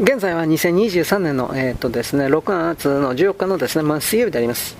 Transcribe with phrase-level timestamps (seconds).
[0.00, 2.40] 現在は2023年の、えーとですね、6
[2.74, 4.74] 月の14日のですね、まあ、水曜日であります。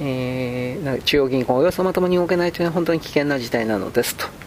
[0.00, 4.43] えー、中央銀行およそまともに動けないというのは本当に危険な事態なのですと。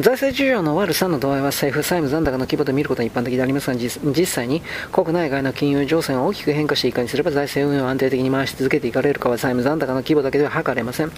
[0.00, 4.62] 財政事情の悪さの度合いは政府債務残高の規模で見ることは一般的でありますが、実際に
[4.92, 11.10] 国内外の金融情勢が大きく変化していかにすれば財政運営を安定的に回し続けていかれるかは債務残高の規模だけでは測れません。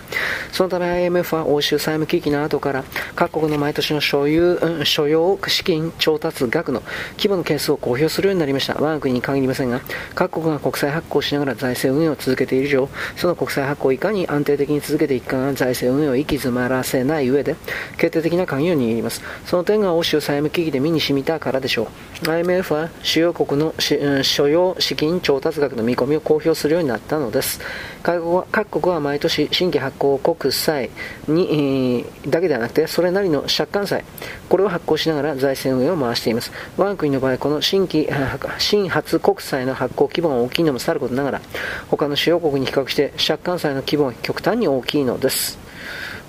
[0.50, 2.84] そのため IMF は欧州債務危機の後から
[3.16, 6.82] 各国の毎年の所有、うん、所要資金調達額の
[7.18, 8.76] 規模の係数を公表するようになりました。
[8.76, 9.82] 我が国に限りませんが、
[10.14, 17.56] 各国が国債発行しながら財政運営を続けている以上、その国債発行をいかに安定的に続けていくかが財政運営を行き詰まらせない上で、
[17.98, 19.22] 決定的な関与を握ります。
[19.46, 21.88] その点が欧州債務危機で身に染みたからでしょ
[22.24, 22.30] う。
[22.30, 27.60] IMF は主要国の所要資金調達額の見込みを公表するようになったのです。
[28.02, 30.90] 各国は毎年新規発行国債
[31.28, 34.04] に、えー、だけではなくて、それなりの借款債、
[34.48, 36.50] これを発行しながら財政運営を回しています。
[36.76, 38.08] 我が国の場合、この新規、
[38.58, 41.40] 新発国債の発行規模が大きいのもさることながら、
[41.88, 45.69] 他の主要国に比較して借款債の規模が極端に大きいのです。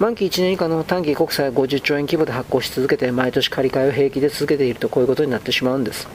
[0.01, 6.07] 満期1年以下の短期国債50兆円規模で発行し続けて毎年借り換えを平気で続けているとこういうことになってしまうんです。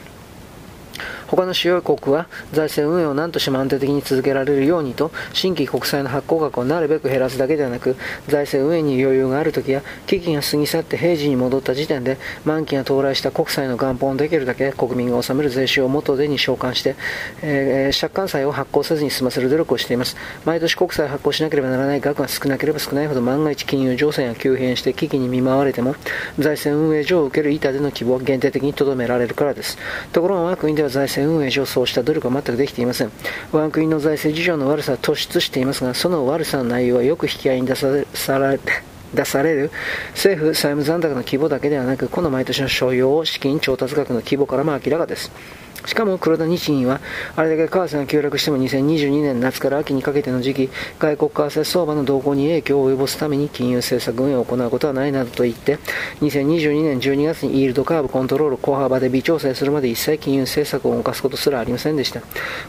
[1.28, 7.96] 他の主要国は財政運営を何としても安定的に続けられるようにと新規国債の発行額をなるべく減らすだけではなく
[8.28, 16.96] 財政運営に余裕がある時や危機が過ぎ去って平時に戻った時点で満期が到来した国債の元本をできるだけ国民が納める税収を元手に償還して、
[17.42, 20.16] えー、借款債を発行せずに済ませる努力をしています。
[20.44, 25.94] 毎年国債を発行しなければならない額が少なければ少ないほど万が一金融情勢が急変して危機に見舞われても
[26.38, 29.78] 財政運営上を受ける板での規模は限定的にとどめられるからです。
[30.12, 33.10] ところが我が国では財政政運営上そうした努力は全くできていません。
[33.52, 38.06] 我が国の財政事情の悪さは突出していますがその悪さの内容はよく引き合いに出され
[39.14, 39.70] 出される。
[40.12, 45.32] 政府債務残高の規模だけではなくこの毎年の所要資金調達額の規模からも明らかです。
[45.84, 47.00] しかも黒田日銀は、
[47.36, 55.78] あれだけ為替が急落しても2022年夏から秋にかけての時期、外国為替相場の動向に影響を及ぼすために金融政策運営を行うことはないなどと言って、
[56.20, 62.22] 2022年12月にイールドカーブコントロール小幅で微調整するまで一切金融政策を動かすことすらありませんでした。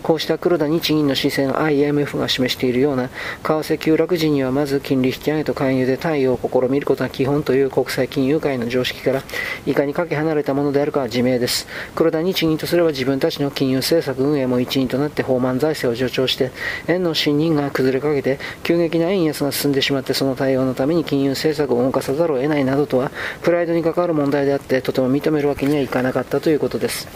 [0.04, 3.14] こうした黒田日銀の姿勢の IMF が示しているような、為
[3.44, 9.24] 替急落時にはまず金利引き上げと介入で対応を試みることが基本という国際金融界の常識から、
[9.66, 11.68] いかにかけ離れたものであるかは自明です。
[11.96, 16.52] 黒田日銀とすれば自分たちの金融政策運営も一員となって放満財政を助長して
[16.88, 23.12] 円の信任が崩れかけて急激な円安が進んでしまってその対応のために金融政策を動かさざるを得ないなどとは
[23.44, 27.08] プライドに関わる問題であってとても認めるわけにはいかなかったということです。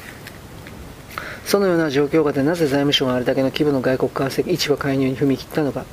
[1.46, 5.86] そのような状況下でなぜ財務省があれだけの規模の外国為替市場介入に踏み切ったのか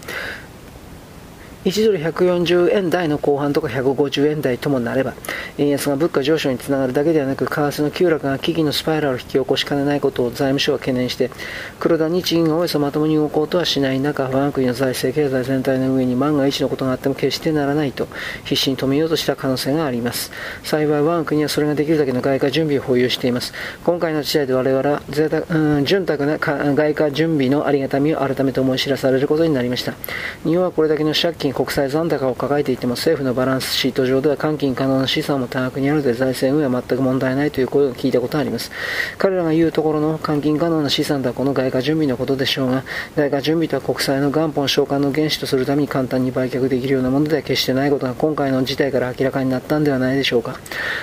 [1.68, 5.12] 1ドル140円台の後半とか150円台ともなれば、
[5.58, 11.30] 円安が物価上昇につながるだけではなく、為替の急落が危機のスパイラルを引き起こしかねないことを財務省は懸念して、
[11.78, 18.08] 黒田日銀がおよそまともに動こうとはしない中、我が国の財政経済全体の上に万が一のことがあっても決してならないと、
[18.44, 20.32] 必死に止めようとした可能性があります。
[20.64, 23.52] 幸い我が国はそれができるだけの外貨準備を保有しています。
[23.84, 29.92] 今回の事態で我々は贅沢、うん、潤沢な外貨準備のありがたみを改めて思い知らされることになりました。
[30.44, 38.70] 日本はこれだけの借金、国債残高を抱えていても政府のバランスシート上では換金可能な資産も多額にあるので財政運営は全く問題ないという声を聞いたことがあります。
[39.18, 42.84] 彼らが言うところの換金可能な資産とはこの外貨準備のことでしょうが、
[43.16, 50.60] 外貨準備とは国債の元本償還の原資とするために簡単に売却できるようなものでは決してないことが今回の事態から明らかになったんではないでしょうか。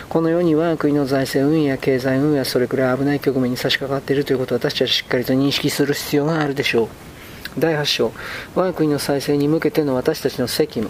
[0.08, 7.15] このように我が国の財政運営や経済運営はそれくらい危ない局面に差し掛かっているということを私たちはしっかりと認識する必要があるでしょう。
[7.58, 8.12] 第8章。
[8.54, 10.90] 我が国の再生に向けての私たちの責務。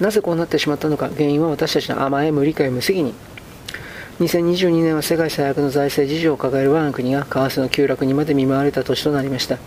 [0.00, 1.08] なぜこうなってしまったのか。
[1.08, 3.14] 原因は私たちの甘え無理解無責任。
[4.18, 9.58] 2022年は世界最悪の財政事情を抱える我が国が為替の急落にまで見舞われた年となりました。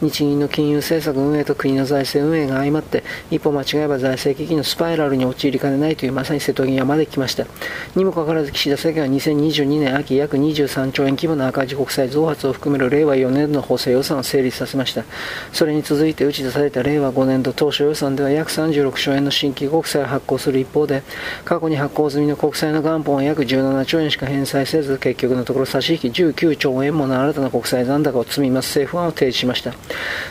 [0.00, 7.46] 日銀の金融政策運営と国の財政運営が相まって一歩間違えば財政危機のスパイラルに陥りかねないというまさに瀬戸際まで来ました。
[7.94, 15.04] にもかかわらず岸田政権は2022年秋約23兆円規模の赤字国債増発を含める令和4年度の補正予算を成立させました。
[15.52, 21.04] それに続いて打ち出された令和5年度当初予算では約36兆円の新規国債を発行する一方で
[21.44, 29.74] 過去に発行済みの国債の元本は約17兆円しか返済せず、結局のところ差し引き19兆円もの新たな国債残高を積みます政府案を提示しました。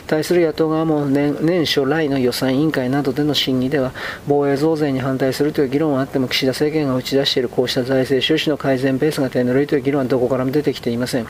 [0.08, 3.92] 対する野党側も年年初来の予算委員会などでの審議では、
[4.26, 11.26] 防衛増税に反対するという議論はあっても、岸田政権が打ち出しているこうした財政収支の改善ペースが手ぬるいという議論はどこからも出てきていません。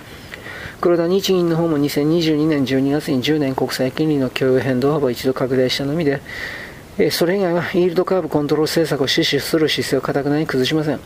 [0.81, 6.23] 黒田日銀の方も2022年12月に10年国債金利の共有変動幅を一度拡大したのみで、
[7.09, 11.01] それ以外はイールドカーブコントロール政策を支持する姿勢を固くなに崩しません。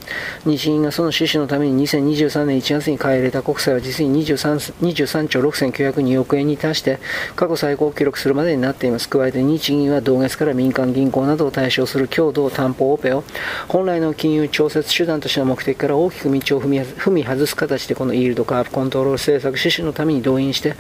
[0.45, 6.99] 日銀がその支持のために2023年1月に買い入れた国債は実に 23, 23兆6902億円に達して
[7.37, 9.09] 過去最高を記録するまでになっています。
[9.09, 13.23] 加えて日銀は同月から民間銀行などを対象する共同担保オペを
[13.69, 20.75] 本来の金融調節手段としての目的から大きく道を踏み外す形でこのイールドカーブコントロール政策支持のために動員して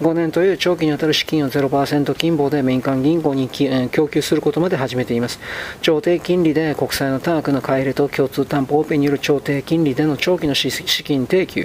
[0.00, 5.40] 5年という長期にわたる資金を0%金棒で民間銀行に供給することまで始めています。
[5.82, 10.70] 超低金利で国債の多額の買い入れと共通担保オペによる超低金利での長期の資
[11.04, 11.64] 金提供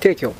[0.00, 0.32] 提供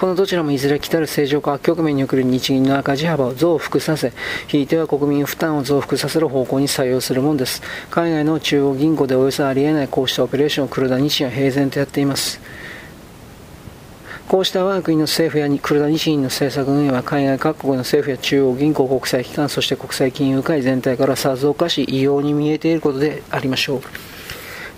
[0.00, 4.14] このどちらもいずれ来たる正常化局面に送る日銀の赤字幅を増幅させ、
[4.46, 7.60] ひいては国民負担を増幅させる方向に採用するものです。
[7.90, 12.40] 海外の中央銀行でおよそありえないこうしたオペレーションを黒田日銀は平然とやっています。
[14.30, 23.80] こうした我が国の政府や黒田日銀の政策運営は海外各国の政府や中央銀行、国際機関、そして国際金融界全体からさぞかし異様に見えていることでありましょう。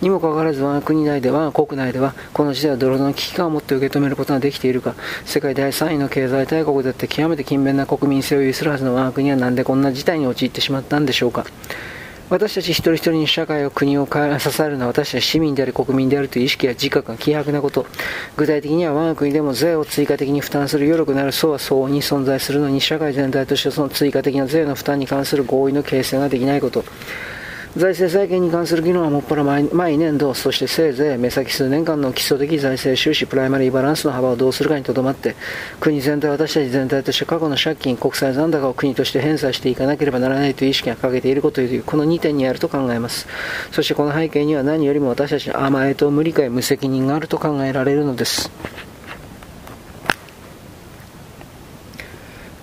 [0.01, 4.95] にもかかわらず我が国内では、国内では、この時代はドルの危機感を持って受け止めることができているか、
[5.27, 11.45] 世界第3位の経済大国であって極めて勤勉な国民性を有するはずの我が国はなんでこんな事態に陥ってしまったんでしょうか。
[12.33, 17.85] 私たち一人一人に社会を国を支えるのは私たち市民であり国民であるという意識や自覚が希薄なこと。
[18.39, 26.85] 具体的には我が国でも税を追加的に負担する余力なる層は相応に存在するのに社会全体としてその追加的な税の負担に関する合意の形成ができないこと。
[27.75, 35.37] 財政再建に関する議論はもっぱら毎年度、そしてせいぜい目先数年間の基礎的財政収支、プライマリーバランスの幅をどうするかにとどまって、
[35.81, 43.27] 国全体、私たち全体として過去の借金、国際残高を国として返済していかなければならないという意識が欠けていることという、この2点にあると考えます。
[43.71, 48.51] そしてこの背景には何よりも私たちの甘えと無理解、無責任があると考えられるのです。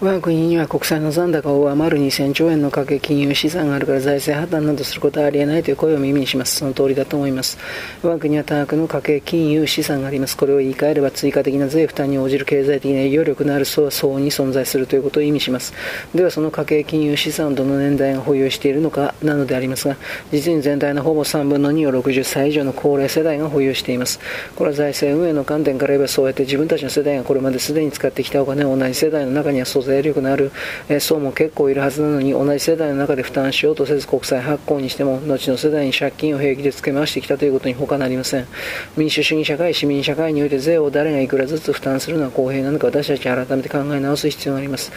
[0.02, 6.56] 我が国には国債の残高を上回る2000兆円の家計金融資産があるから財政破綻などすることはありえないという声を耳にします。
[6.56, 7.58] その通りだと思います。
[8.02, 10.38] 我が国は多額の家計金融資産があります。
[10.38, 15.74] これを言い換えれば追加的な税負担に応じる経済的な影響力のある層は相応に存在するということを意味します。
[16.16, 19.98] ではその家計金融資産をどの年代が保有しているのかなのでありますが、
[20.32, 24.22] 実に全体のほぼ3分の2を60歳以上の高齢世代が保有しています。
[24.56, 30.52] これは財政運営の観点から言えばそうやって自分たちの世代がこれまですでに使ってきたお金を同じ世代の中には租税力のある
[31.00, 38.48] 層も結構いるはずなのに同じ世代の中で負担しようとせず国債発行にしても後の世代に借金を平気で付け回してきたということに他なりません。
[38.96, 44.92] 民主主義社会市民社会において税を誰がいくらずつ負担するのは公平なのか私たち改めて考え直す必要があります。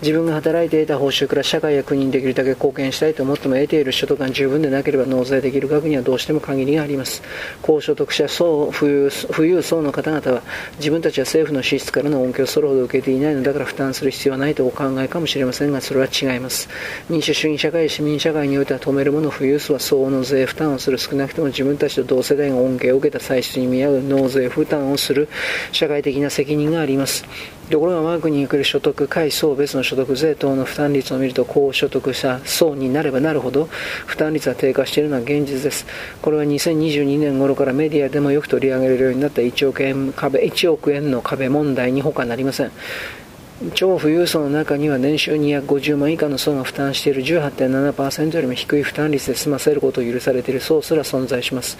[0.00, 7.22] 自分が働いて得た報酬から社会や国にできるだけ貢献したいと思っても得ている所得が十分でなければ納税できる額にはどうしても限りがあります。
[7.62, 10.42] 高所得者層富裕富裕層の方々は
[10.78, 16.68] 自分たちは政府の支出からの恩恵をそれほど受けていないのだから負担する必要はないとお考えかもしれませんが、それは違います。
[17.10, 20.96] 民主主義社会、市民社会においては止める者、富裕層は相応の税負担をする。
[20.98, 25.28] 少なくとも自分たちと同世代が恩恵を受けた歳出に見合う納税負担をする
[25.72, 27.24] 社会的な責任があります。
[27.70, 33.66] ところが我が国における所得、階層別の所得税等の負担率を見ると高所得者層になればなるほど
[34.06, 35.86] 負担率が低下しているのは現実です。
[36.22, 42.72] これは2022年頃からメディアでもよく取り上げられるようになった1億円壁 ,1 億円の壁問題に他なりません。
[43.74, 51.76] 超富裕層の中には年収250万以下の層が負担している18.7%よりも低い負担率で済ませることを許されている層すら存在します。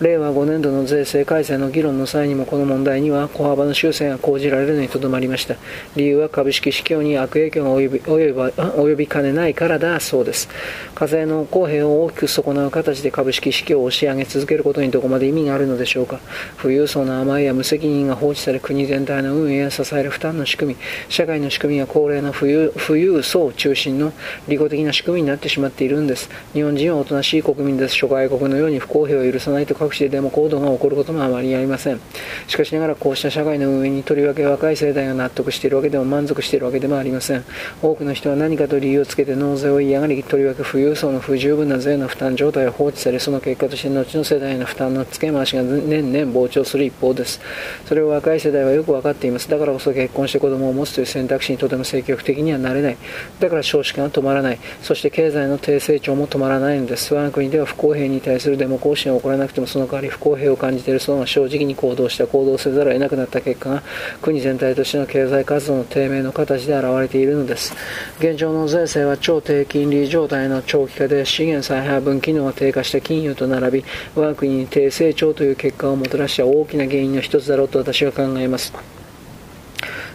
[0.00, 5.54] 令和5年度の税制改正の議論の際にもこの問題には小幅の修正が講じられるのにとどまりました。
[5.94, 10.48] 理由は株式市況に悪影響が及び及び及びかねないからだそうです。
[10.96, 16.18] 課税の公平を大きく損なう形で株式市況を押し上げ続けることにどこまで意味があるのでしょうか。
[16.60, 20.80] 富裕層の甘いや無責任が放置され国全体の運営や支える負担の仕組み、
[21.20, 24.14] 社会の仕組みは高齢な富裕富裕層中心の
[24.48, 26.30] 利己的な仕組みになってしまっているんです。
[26.54, 27.94] 日本人はおとなしい国民です。
[27.94, 32.00] 諸外国のように不公平を許さないと各地でデモ行動が起こることもあまりありません。
[32.46, 37.44] しかしながらこうした社会の運営にとりわけ若い世代が納得しているわけでも満足しているわけでもありません。
[37.82, 47.42] 多くの人は何かと理由をつけて納税を嫌がり、とりわけ富裕層の不十分な税の負担状態を放置され、その結果として後の世代への負担の付け回しが年々膨張する一方です。
[47.84, 49.50] それを若い世代はよく分かっています。
[49.50, 52.96] だからこそ結婚して子供を持つという選択肢にとても積極的にはなれない。
[53.38, 54.58] だから少子化が止まらない。
[54.82, 57.14] そして経済の低成長も止まらないのです。
[57.14, 63.82] 我が国では不公平に対するデモ行進を起こらなくてもその代わり不公平を感じている層が正直に行動した行動せざるを得なくなった結果が
[64.22, 67.74] 国全体としての経済活動の低迷の形で現れているのです。
[68.18, 78.99] 現状の税制は超低金利状態の長期化で資源再配分機能が低下した金融と並び我が国に低成長という結果をもたらした大きな原因の一つだろうと私は考えます。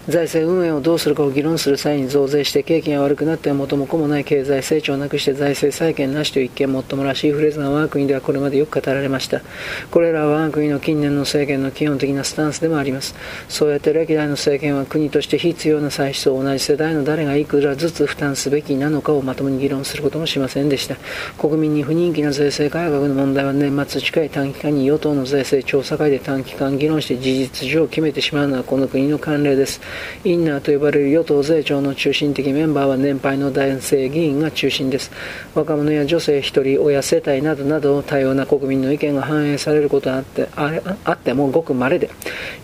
[0.07, 9.41] 財政運営をどうするかを議論する際に増税して景気が悪くなっては元も子もない経済成長をなくして財政再建なしという一見もっともらしいフレーズが我が国ではこれまでよく語られました。
[9.89, 13.15] これらは我が国の近年の政権の基本的なスタンスでもあります
[13.49, 20.97] そうやって歴代の政権は国として必要な歳出を同じ世代の誰がいくらずつ負担すべきなのかをまともに議論することもしませんでした。
[21.39, 29.81] 国民に不人気な税制改革の問題は年末近い短期間に与党の税制調査会で短期間議論して事実上決めてしまうのはこの国の慣例です。
[30.23, 35.11] インナーと呼ばれる与党税調の中心的メンバーは年配の男性議員が中心です。
[35.53, 42.09] 若者や女性一人親世帯などなど多様な国民の意見が反映されることはあってあってもごくまれで。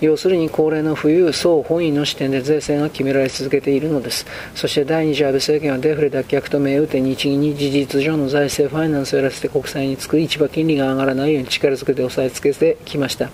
[0.02, 4.26] 要するに高齢の富裕層本位の視点で税制が決められ続けているのです。
[4.56, 13.30] そして第二次安倍政権はデフレ脱却と銘打って日銀に事実上の財政ファイナンスをやらせて国債に作り市場金利が上がらないように力づけて押さえつけてきました。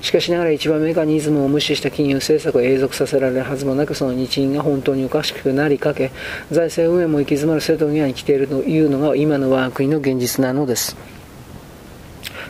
[0.00, 6.10] しかしながら一番メカニズムを無視した金融政策を永続させられるはずもなくその日銀が本当におかしくなりかけ
[6.50, 10.96] 財政運営も行き詰まる瀬戸際に来ているというのが今の我が国の現実なのです。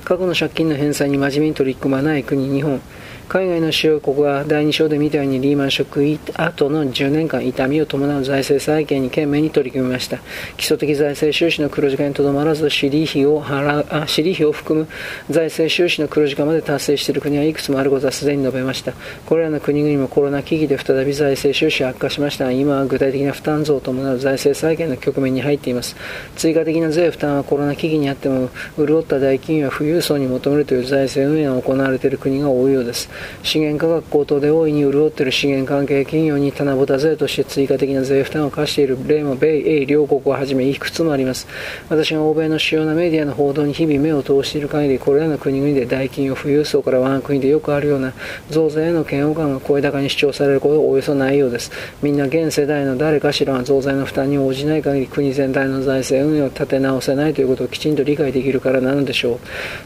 [0.04, 2.80] 過去の借金の返済に真面目に取り組まない国日本。
[3.28, 10.16] 海外の主要国は第2章で見たようにリーマンショック後の10年間痛みを伴う財政再建に懸命に取り組みました。
[10.56, 14.88] 基礎的財政収支の黒字化にとどまらず私利費を払あ私利費を含む
[15.28, 18.94] 財政収支の黒字化まで達成している国はいくつもあることはすでに述べました。
[19.26, 22.46] これらの国々もコロナ危機で再び財政収支悪化しました。
[22.46, 25.96] が今は具体的な負担増を伴う財政再建の局面に入っています。
[26.36, 33.10] 追加的な税負担はコロナ危機にあっても潤った代金は富裕層に求めるという財政運営が行われている国が多いようです。
[33.42, 41.46] 資源価格高騰で大いに潤っている資源関係企業に棚ぼた税として追加的な税負担を課している例も米英両国をはじめいくつもあります。
[41.88, 48.12] 私が欧米の主要なメディアの報道に日々目を通している限りこれらの国々で代金を富裕層から我が国でよくあるような
[48.50, 51.70] 増税への嫌悪感が声高に主張されることはおよそないようです。
[52.02, 59.38] みんな現世代の誰かしらが増税の負担に応じない限り国全体の財政運営を立て直せないということをきちんと理解できるからなのでしょう。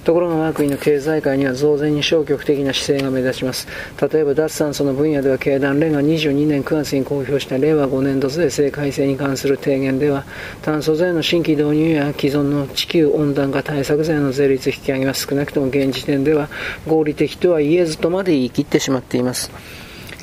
[0.04, 3.66] ところが我が国の経済界には増税に消極的な姿勢が目いたします。
[4.12, 10.24] 例えば脱炭素の分野では経団連が22年9月に公表した令和5年度税制改正に関する提言では
[10.62, 16.48] 炭素税の新規導入や既存の地球温暖化対策税の税率引き上げは少なくとも現時点では
[16.86, 19.50] 合理的とは言えずとまで言い切ってしまっています。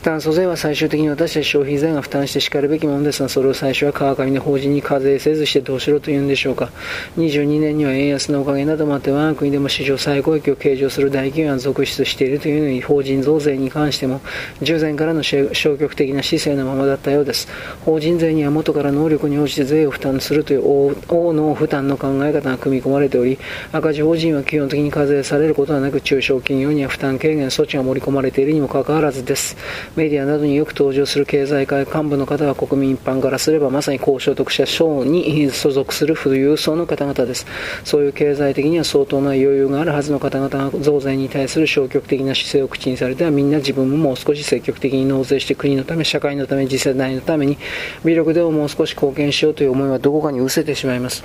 [0.01, 6.69] 炭素税は最終的に私たち消費税が負担してしかるべきものですが、それを最初は川上の法人に課税せずしてどうしろというんでしょうか。
[7.17, 14.21] 22年には円安のおかげなどもあって、我が国でも史上最高益を計上する大企業が続出しているというのに、法人増税に関しても、
[14.61, 17.47] 従前からの消極的な姿勢のままだったようです。
[17.85, 23.37] 法人税には元から能力に応じて税を負担するという大の負担の考え方が組み込まれており、
[23.71, 29.57] 赤字法人は基本的に課税されることはなく、中小企業には負担軽減措置が盛り込まれているにもかかわらずです。
[29.95, 37.45] メディアなどによく登場する経済界幹部の方は国民一般からすればまさに高所得者層に所属する富裕層の方々です。
[37.83, 47.57] そういう経済的には相当な余裕があるはずの方々が増税に対する消極的な姿勢を口にされてはみんな自分ももう少し積極的に納税して国のため、社会のため、次世代のために
[48.05, 51.23] 微力でももう少し貢献しようという思いはどこかに失せてしまいます。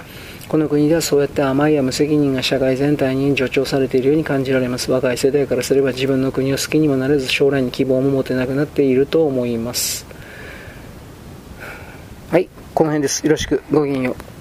[0.48, 4.90] この国ではそうやって甘いや無責任が社会全体に助長されているように感じられます。
[4.90, 10.06] 若い世代からすれば自分の国を好きにもなれず将来に希望も持てなくなっていると思います。
[12.30, 13.24] はい、この辺です。
[13.24, 13.62] よろしく。
[13.70, 14.33] ごきげんよう。